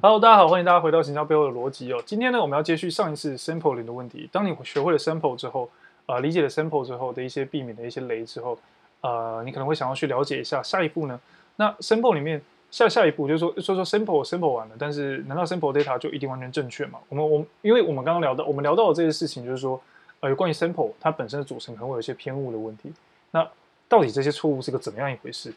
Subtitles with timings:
[0.00, 2.00] Hello，大家好，欢迎大家回到行销背后的逻辑哦。
[2.06, 4.28] 今天呢，我们要接续上一次 sampling 的问题。
[4.30, 5.68] 当你学会了 sample 之后，
[6.06, 8.56] 呃，理解了 sample 之后的一些避免的一些雷之后，
[9.00, 11.18] 呃，你可能会想要去了解一下下一步呢。
[11.56, 12.40] 那 sample 里面
[12.70, 17.00] 下下一步就是说，说说 sample sample 完了，但是难道 sample data 就一定完全正确吗？
[17.08, 19.80] 我们我们因为我们刚刚聊到，我们聊到的这些事情，就是说，
[20.20, 22.92] 呃，有关于 sample 它本身的组成可能会有一些偏误的问题。
[23.32, 23.44] 那
[23.88, 25.52] 到底这些错误是个怎么样一回事？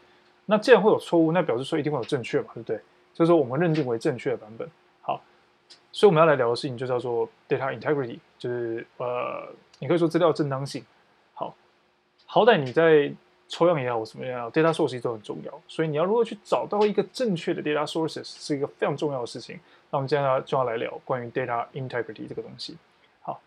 [0.46, 2.80] 那既然会有错误，那表示说一定会有正确嘛，对不对？
[3.14, 4.68] 就是说，我们认定为正确的版本。
[5.00, 5.22] 好，
[5.92, 10.84] 所以我们要来聊的事情就叫做 data integrity，就是呃，你可以说资料正当性。
[11.34, 11.54] 好，
[12.26, 13.12] 好歹你在
[13.48, 15.52] 抽样也好，什么也好，data sources 都很重要。
[15.68, 19.60] 所以你要如何去找到一个正确的 data sources，是一个非常重要的事情。
[19.90, 22.78] 那我们接下来就要来聊关于 data integrity 这个东西。
[23.20, 23.38] 好，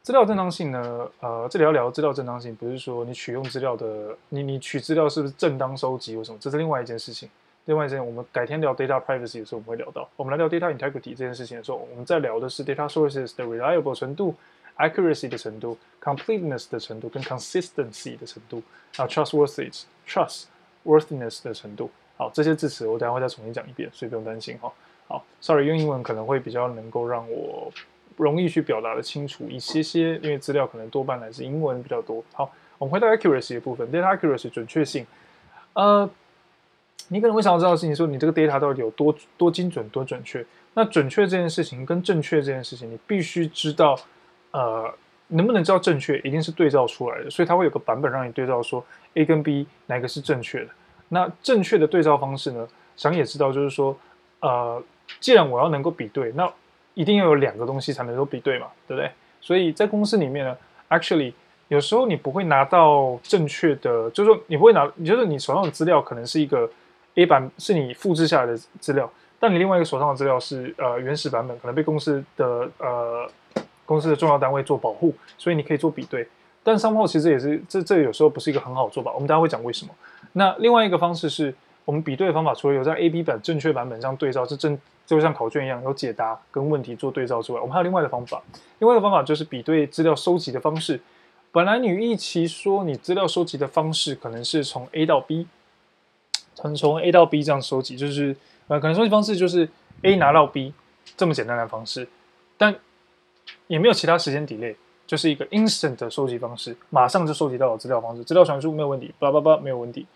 [0.00, 7.28] 资料正当性呢，呃，这里要聊资料正当性，不是说你取用资料的，你你取资料是不是正当收集或什么，这是另外一件事情。
[7.66, 10.08] 另外一件，我们改天聊 data privacy 的时候，我们会聊到。
[10.16, 14.34] 我们来聊 data integrity 这件事情的时候，我们在聊的是 data sources 的 reliable 程度、
[14.78, 18.60] accuracy 的程度、completeness 的程度跟 consistency 的程度，
[18.96, 21.88] 还有 trustworthiness、trustworthiness 的程度。
[22.16, 24.72] 好，这些字词我等下会再重新讲一遍，所以不用担心哈。
[25.06, 27.72] 好，sorry，用英文可能会比较能够让我
[28.16, 32.24] 容易去表达的清楚一些些，因为资料可能多半来自英文比较多。
[32.32, 35.06] 好，我们回到 accuracy 的部分，data accuracy 准确性，
[35.74, 36.10] 呃。
[37.12, 40.42] 你可能会想要知道事情，说你这个 data 到底有多多精准、多准确？
[40.72, 43.94] 那准确这件事情跟正确这件事情，你必须知道，
[44.52, 44.90] 呃，
[45.28, 47.28] 能不能知道正确，一定是对照出来的。
[47.28, 50.68] 所以它会有个版本让你对照，说 A 跟 B 哪个是正确的。
[51.10, 52.66] 那正确的对照方式呢？
[52.96, 53.94] 想也知道，就是说，
[54.40, 54.82] 呃，
[55.20, 56.50] 既然我要能够比对，那
[56.94, 59.10] 一定要有两个东西才能够比对嘛，对不对？
[59.42, 60.56] 所以在公司里面呢
[60.88, 61.34] ，actually
[61.68, 66.70] 有时候你不会拿到正确的，就是说你不会拿，就是你手上的资料可能是一个。
[67.14, 73.28] A 版是你复制下来的资料，但你另外一个手上的资料是呃原始版本，可能被公司的呃
[73.84, 76.26] 公司的重要单位做保护，所以你可以做比对。
[76.62, 79.92] 但 somehow 其实也是这这有时候不是一个很好做法，我们大家会讲为什么。
[80.32, 88.40] 那另外一个方式是我们比对的方法，除了有在 A、B 版正确版本上对照，是正就像考卷一样有解答跟问题做对照之外，我们还有另外的方法。
[88.78, 91.00] 另外一个方法就是比对资料收集的方式。
[91.50, 95.46] 本来你预期说你资料收集的方式可能是从 A 到 B。
[96.54, 98.36] 从从 A 到 B 这样收集，就是
[98.68, 99.68] 呃，可能收集方式就是
[100.02, 100.72] A 拿到 B
[101.16, 102.08] 这么简单的方式，
[102.56, 102.74] 但
[103.66, 104.74] 也没有其他时间 delay，
[105.06, 110.06] 就是一个 instant 的收集方式，马上就收集到了资料方式，资料传输没有问题，叭叭叭没有问题。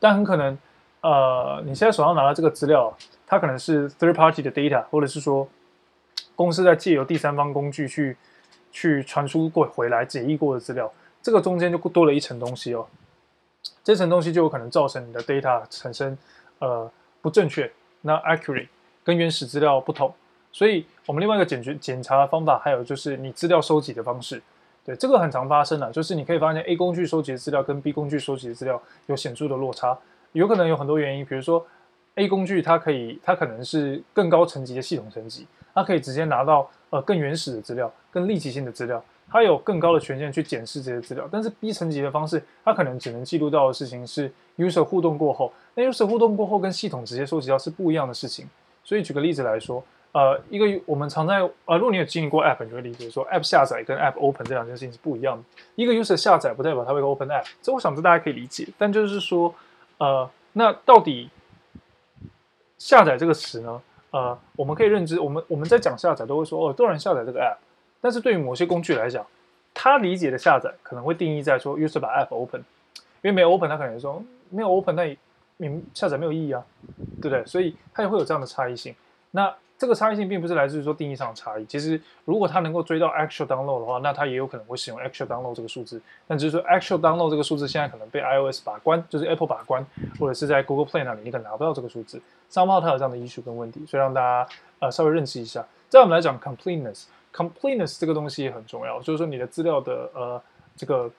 [0.00, 0.58] 但很可能，
[1.00, 2.94] 呃，你现在手上拿到这个资料，
[3.26, 5.48] 它可能是 third party 的 data，或者是说
[6.34, 8.16] 公司在借由第三方工具去
[8.72, 12.86] 去传输过回来解译过的资料，这个中间就多了一层东西哦。
[13.84, 16.16] 这层东西就有可能造成你的 data 产生
[16.58, 16.90] 呃
[17.20, 18.68] 不正确，那 accurate
[19.04, 20.12] 跟原始资料不同，
[20.50, 24.42] 所以我们另外一个检检检查的方法还有就是你资料收集的方式，
[24.86, 29.98] 对，这个很常发生的，就是你可以发现 A 工具收集的资料跟 B 工具收集的资料有显著的落差，
[30.32, 31.64] 有可能有很多原因，比如说
[32.14, 39.04] A 工具它可以它可能是更高层级的系统层级，它可以直接拿到呃更原始的资料、更立即性的资料。
[39.30, 48.48] 它有更高的权限去检视这些资料，但是 B 层级的方式，它可能只能记录到的事情是 user 互动过后，那 user 互动过后跟系统直接收集到是不一样的事情。
[48.84, 49.82] 所以举个例子来说，
[50.12, 55.42] 呃，一个我们常在呃，如果你有经历过 app，你就会理解说 app 下载跟 app open 这两件事情是不一样的。
[55.74, 58.68] 一个 user 下载不代表它会 open app，这我想这大家可以理解。
[58.78, 59.52] 但就是说，
[59.98, 61.30] 呃，那到底
[62.78, 63.82] 下载这个词呢？
[64.10, 67.56] 呃，我们可以认知，我们我们在讲下载都会说哦，多人下载这个 app。
[68.04, 69.26] 但是对于某些工具来讲，
[69.72, 72.60] 他理解的下载可能会定义在说，user 把 app open，
[73.22, 75.16] 因为没有 open，他可能说没有 open，那
[75.56, 76.62] 你下载没有意义啊，
[77.22, 77.42] 对不对？
[77.46, 78.94] 所以它也会有这样的差异性。
[79.30, 81.64] 那这个差异性并不是来自于说定义上的差异。
[81.64, 85.98] 其实如果它能够追到 actual download 的话，那它也有可能会使用 actual download 这个数字。
[86.28, 89.82] 但只是说 actual download 这个数字现在可能被 iOS 把关，就是 Apple 把关，
[90.20, 92.20] 或者是在 Google Play 那里你可能拿不到这个数字。
[92.50, 94.46] somehow 它有这样的 issue 跟问题，所以让大家
[94.80, 95.64] 呃稍微认识一下。
[95.88, 97.04] 再我们来讲 completeness。
[97.34, 100.40] Completeness 这个东西也很重要，就是说你的资料的呃
[100.76, 101.10] 这个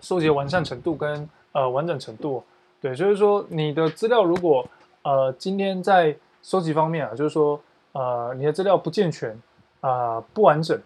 [0.00, 2.42] 收集完善程度跟呃完整程度，
[2.80, 4.66] 对，就是说你的资料如果
[5.02, 7.60] 呃今天在收集方面啊，就是说
[7.92, 9.38] 呃你的资料不健全
[9.82, 10.80] 啊、不完整，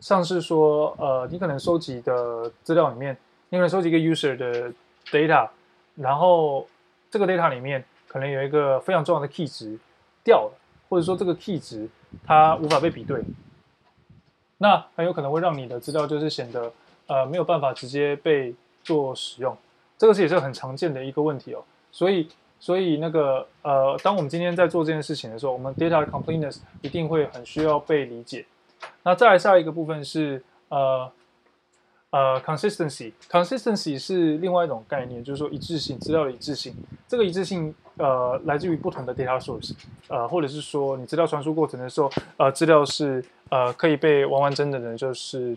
[0.00, 3.16] 像是说呃你可能收集的资料里面，
[3.48, 4.70] 你可能收集一个 user 的
[5.06, 5.48] data，
[5.94, 6.66] 然后
[7.10, 9.78] 这个 data 里面可能有一个非常重要的 key 值
[10.22, 10.52] 掉了，
[10.90, 11.88] 或者说这个 key 值
[12.26, 13.24] 它无法被比对。
[14.58, 16.70] 那很有可能会让你的资料就是显得
[17.06, 19.56] 呃没有办法直接被做使用，
[19.96, 21.64] 这个是也是很常见的一个问题哦。
[21.90, 22.28] 所以
[22.60, 28.44] 所以那个呃，当我们今天在做这件事情的时候，我们 data completeness 一定会很需要被理解。
[29.02, 31.10] 那再来下一个部分是呃
[32.10, 36.74] 呃 consistency，consistency consistency 是另外一种概念，就是说一致性，资料的一致性。
[37.06, 39.74] 这个一致性呃来自于不同的 data source，
[40.08, 45.56] 呃或者是说你资料传输过程的时候，呃资料是呃可以被完完整整的，就是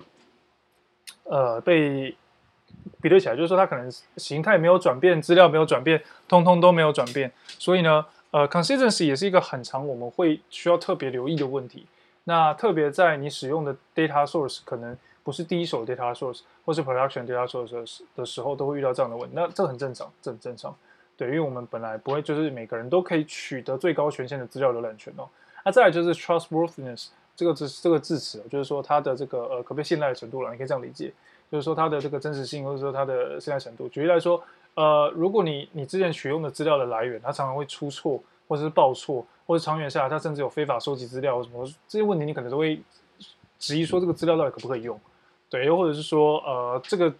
[1.23, 2.15] 呃被。
[2.99, 7.31] 比对起来，就是说它可能形态没有转变，资料没有转变，通通都没有转变。
[7.45, 11.85] 所以呢，呃，consistency 也是一个很长我们会需要特别留意的问题。
[12.23, 19.35] 那特别在你使用的 data source 可能不是第一手 data source 或是 production data source 的时候，都会遇到这样的问题。
[19.35, 20.75] 那这很正常，这很正常。
[21.21, 25.29] 对，因为我们本来不会就是每个人都可以取得最高权限的资料浏览权哦。
[25.63, 31.13] 那再来就是 trustworthiness 这个字这个字词，就是说它的这个呃可被信赖的程度了，你可以这样理解。
[31.51, 33.87] 就是说它的这个真实性，或者说它的信赖程度。
[33.89, 42.81] 举例来说，呃，如果你你之前取用的资料的来源，它常常会出错，或者是报错，或者长远下来它甚至有非法收集资料或什么这些问题，你可能都会
[43.59, 44.99] 质疑说这个资料到底可不可以用？
[45.47, 47.13] 对，又或者是说，呃，这个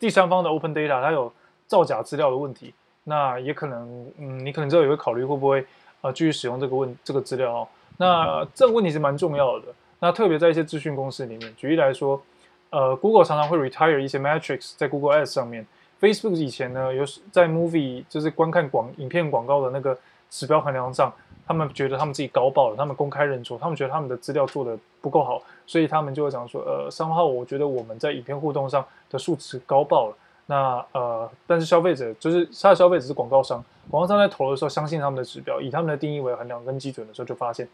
[0.00, 1.32] 第三方的 open data 它有
[1.68, 2.74] 造假资料的问题，
[3.04, 5.64] 那也可能，嗯，你可能之后也会考虑会不会
[6.00, 7.68] 呃继续使用这个问这个资料哦。
[7.96, 9.66] 那这个问题是蛮重要的。
[9.98, 12.20] 那特别在一些资讯公司里面，举例来说。
[12.72, 15.66] 呃，Google 常常会 retire 一些 metrics 在 Google Ads 上面。
[16.00, 19.98] Facebook 以前呢，有在 movie 就是观看广影片广告的那个
[20.28, 21.12] 指标衡量上，
[21.44, 30.16] 他们觉得他们自己高爆了，他们公开认错，他们觉得他们的资料做得不够好，所以他们就会讲说，呃，somehow 我觉得我们在影片互动上的数值高爆了。
[30.50, 37.68] 那呃，但是消费者就是他的消费者是广告商，广告商在投的时候相信他们的指标，以他们的定义为衡量跟基准的时候，就发现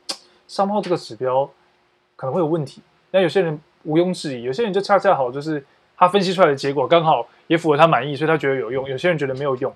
[0.49, 1.49] somehow 这个指标
[2.15, 2.83] 可能会有问题。
[3.11, 3.59] 那有些人。
[3.89, 5.65] 毋庸置疑，有些人就恰恰好，就是
[5.97, 8.89] 他分析出来的结果刚好也符合他满意，所以他觉得有用。
[8.89, 9.73] 有些人觉得没有用，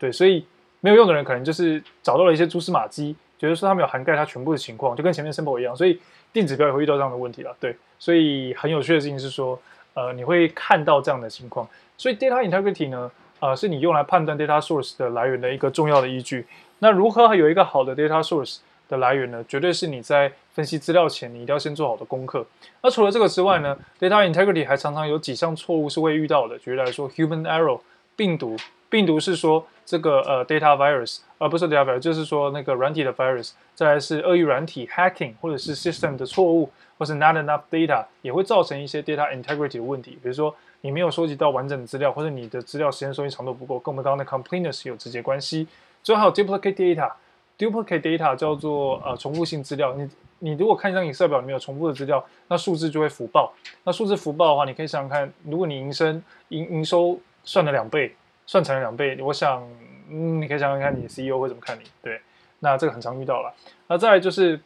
[0.00, 0.44] 对，所以
[0.80, 5.96] 没有用的人可能就是找到了一些蛛丝马迹，觉得说他没有涵盖他全部的情况，就跟前面商报一样，所以
[6.32, 7.76] 定指标也会遇到这样的问题了，对。
[8.00, 9.56] 所以很有趣的事情是说，
[9.94, 11.68] 呃，你会看到这样的情况。
[11.96, 13.10] 所以 data integrity 呢，
[13.40, 16.46] 呃，是你用来判断 data source 的来源的一个重要的依据。
[16.80, 18.58] 那如何有一个好的 data source
[18.88, 19.44] 的来源呢？
[19.48, 22.44] 绝对是你在分析资料前，你一定要先做好的功课。
[22.82, 26.58] 那除了这个之外呢，data integrity 还常常有几项错误是会遇到的。
[26.58, 27.80] 举例来说，human error，
[28.16, 28.56] 病毒，
[28.92, 33.52] 病毒是说这个呃 data virus，而不是 data virus，就是说那个软体的 virus。
[33.74, 36.68] 再来是恶意软体 hacking，或者是 system 的错误，
[36.98, 40.18] 或是 not enough data，也会造成一些 data integrity 的问题。
[40.22, 45.66] 比如说你没有收集到完整的资料，或者你的资料时间收集长度不够，跟我们刚刚的 completeness 有直接关系。
[46.02, 47.10] 最后还有 duplicate data。
[47.58, 49.94] Duplicate data 叫做呃重复性资料。
[49.94, 50.10] 你
[50.40, 53.52] 你如果看一张 Excel 表里面有重复的资料，那数字就会浮报。
[53.84, 58.14] 那数字浮报的话，你可以想想看，如果你营生营营收算了两倍，
[58.46, 59.62] 算成了两倍，我想
[60.10, 61.82] 嗯，你可以想想看你的 CEO 会怎么看你。
[62.02, 62.20] 对，
[62.60, 63.54] 那这个很常遇到了。
[63.88, 64.60] 那再来就是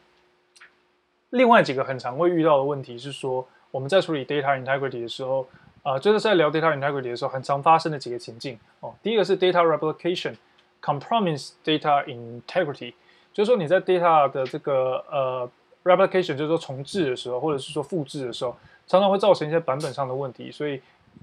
[1.31, 5.41] 另外几个很常会遇到的问题是说，我们在处理 data integrity 的时候，
[5.83, 8.93] 啊、呃，就是在聊 data integrity 的时候，很常发生的几个情境哦。
[9.01, 10.35] 第一个是 data replication。
[10.79, 12.93] Compromise data integrity，
[13.33, 15.49] 就是说你在 data 的这个呃
[15.83, 20.79] replication，就是说重置的时候，或者是说复制的时候，常常会造成一些版本上的问题，所以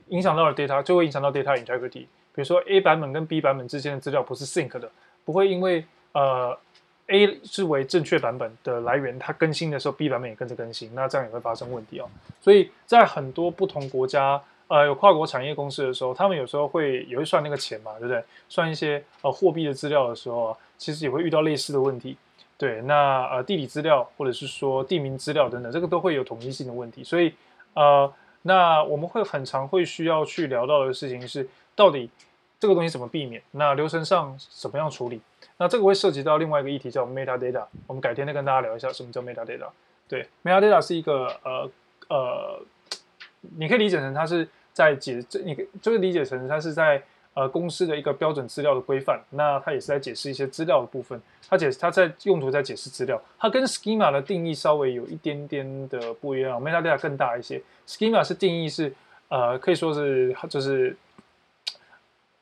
[0.08, 2.06] 影响到了 data，就会影响到 data integrity。
[2.34, 4.90] 比如说 A 版本跟 B 版本之间的资料不是 sync 的，
[5.24, 6.58] 不会因为呃
[7.06, 12.08] A 视为正确版本的来源，它更新的时候 B 版本也跟着更新，那这样也会发生问题哦。
[12.40, 14.42] 所以在很多不同国家。
[14.66, 18.24] 呃，有跨国产业公司的时候，他们有时候会也会算那个钱嘛，对不对？
[18.48, 22.16] 算一些呃货币的资料的时候，其实也会遇到类似的问题。
[22.56, 27.04] 对，那呃地理资料或者是说地名资料等等，这个都会有统一性的问题。
[27.04, 27.34] 所以
[27.74, 32.08] 呃，那我们会很常会需要去聊到的事情是，到底
[32.60, 33.42] 这个东西怎么避免？
[33.52, 35.20] 那流程上怎么样处理？
[35.56, 37.64] 那这个会涉及到另外一个议题叫 metadata。
[37.86, 39.68] 我们改天再跟大家聊一下什么叫 metadata。
[40.08, 41.70] 对，metadata 是一个呃
[42.08, 42.62] 呃。
[43.58, 47.02] 你可以理解成它是在解这，你就是理解成它是在
[47.34, 51.20] 呃公司的一个标准资料的规范，那它也是在解释一些资料的部分。
[51.46, 57.60] 它解它在用途在解释资料，它跟 schema 的定义稍微有一点点的不一样，metadata 更大一些。
[57.86, 58.90] schema 是定义是
[59.28, 60.96] 呃可以说是就是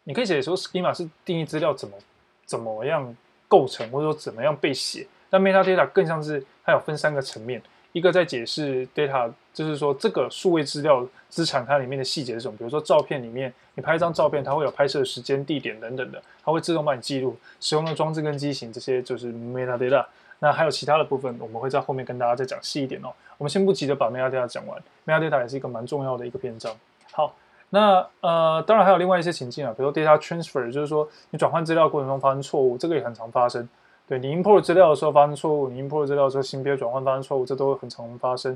[0.05, 1.97] 你可以写说 schema 是定义资料怎么
[2.45, 3.15] 怎么样
[3.49, 7.63] 构成，或者说怎么样被写，但 metadata 更像是它有分三个层面。
[7.93, 12.57] 一个在解释 data，就是说这个数位资料资产它里面的细节是什么？
[12.57, 20.07] 比如说照片里面，你拍一张照片，它会有拍摄时间、地点等等的，它会自动帮你记录使用的装置跟机型，这些就是 metadata。
[20.39, 23.13] 那还有其他的部分，我们会在后面跟大家再讲细一点哦。
[23.37, 26.75] 我们先不急着把 metadata 讲完，metadata 也是一个蛮重要的一个篇章。
[27.13, 27.37] 好，
[27.75, 33.67] 那呃，当然还有另外一些情境啊，比如说 data transfer，就是说你转换资料过程中发生错误，这个也很常发生。
[34.07, 38.55] 对，你 import 资料的时候发生错误，你 import 资料的时候性别转换发生错误，这都很常发生。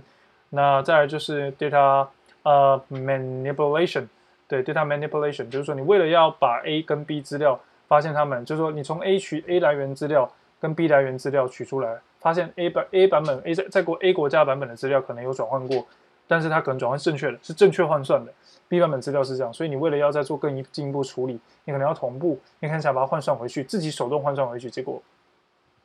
[0.50, 2.06] 那再来就是 data
[2.42, 4.06] 呃 manipulation，
[4.46, 7.58] 对，data manipulation，就是说你为了要把 A 跟 B 资料
[7.88, 10.30] 发现它们，就是说你从 A 取 A 来源资料
[10.60, 15.86] 跟 B 来源资料取出来，发现 A 版 A 版本 A 在在国 A 国家版本的资料可能有转换过，
[16.26, 18.32] 但是它可能转换正确的，是正确换算的。
[18.68, 25.00] B 版本资料是这样，所以你为了要再做更一进一步处理，你可能要同步，你看想把它换算回去，自己手动换算回去，结果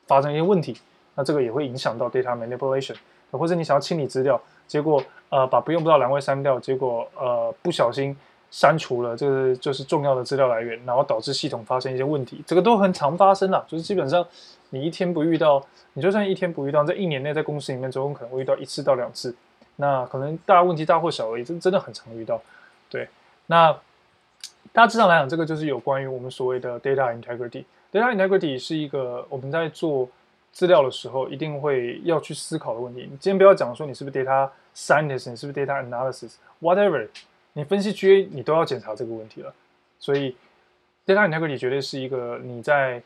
[0.07, 0.75] 发生一些问题，
[1.13, 2.95] 那这个也会影响到 data manipulation，
[3.29, 8.17] 或者你想要清理资料，结果呃把不用不到栏位删掉，结果呃不小心
[8.49, 14.25] 删除了这个就是重要的资料来源，然后导致系统发生一些问题，这个都很常发生啊，就是基本上
[14.71, 19.35] 你一天不遇到，你就算一天不遇到，在一年内在公司里面总共可能会遇到一次到两次，
[19.81, 22.39] 那可能大问题大或小而已，真真的很常遇到。
[22.87, 23.09] 对，
[23.47, 23.75] 那
[24.71, 27.65] 大致上来讲，这个就是有关于我们所谓的 data integrity。
[27.91, 30.07] data integrity 是一个我们在做
[30.51, 33.01] 资料的时候一定会要去思考的问题。
[33.01, 37.07] 你今天不要讲说你是不是 data scientist，你是不是 data analysis，whatever，
[37.53, 39.51] 你分析 GA 你都要检查这个问题了。
[39.99, 40.35] 所以
[41.07, 43.01] data integrity 绝对是一个你在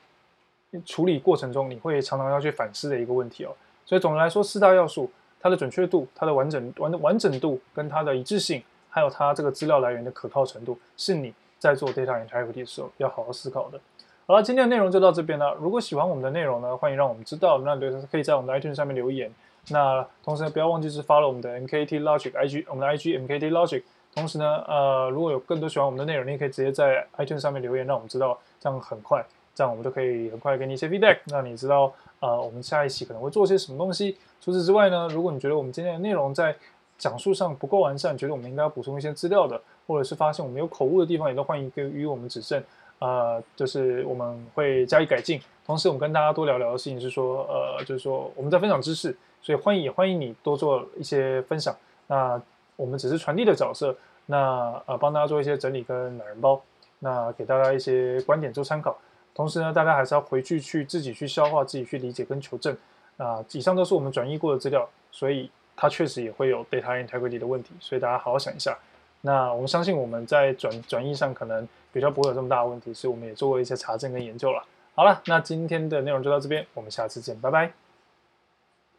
[0.85, 3.55] 处理过程中你会常常要去反思的一个问题哦。
[3.85, 5.09] 所以总的来说，四大要素：
[5.45, 8.63] 它的准确度、它的完整完完整度跟它的一致性。
[8.89, 13.79] 还有它这个资料来源的可靠程度，是你在做 data integrity 的时候要好好思考的。
[14.25, 15.53] 好了，今天的内容就到这边了。
[15.61, 17.75] 如果喜欢我们的内容呢，欢迎让我们知道，那
[18.09, 19.31] 可以在我们的 iTunes 上面留言。
[19.69, 23.83] 那同时呢，不要忘记是 follow 我们的 MKT Logic IG，我们的 IG MKT Logic。
[24.15, 29.23] 同时呢，呃，如果有更多喜欢我们的内容，你也可以直接在 iTunes 上面留言，让我们知道，这样很快，
[29.53, 34.17] 这样我们就可以很快给你一些 feedback，让你知道，呃，我们下一期可能会做些什么东西。
[34.41, 36.55] 除此之外呢，如果你觉得我们今天的内容在
[36.97, 42.63] 讲述上不够完善，觉得我们应该要补充一些资料的，或者是发现我们有口误的地方，也都欢迎给予我们指正。
[42.99, 45.41] 呃，就是我们会加以改进。
[45.65, 51.75] 同时，我们跟大家多聊聊的事情是说，呃，就是说我们在分享知识，所以欢迎也欢迎你多做一些分享。
[52.07, 52.41] 那
[52.77, 53.93] 我们只是传递的角色，
[54.27, 56.61] 那呃帮大家做一些整理跟懒人包，
[56.99, 58.97] 那给大家一些观点做参考。
[59.35, 62.75] 同时呢，大家还是要回去去自己去消化、自己去理解跟求证。
[63.17, 65.51] 啊，以上都是我们转译过的资料，所以。
[65.77, 68.77] 它确实也会有 data integrity 的问题，所以大家好好想一下。
[69.19, 74.63] 那我们相信我们在转转译上可能比较不会有这么大的问题，所以我们也做过一些查证跟研究了。
[74.95, 77.73] 好了，那今天的内容就到这边，我们下次见，拜拜。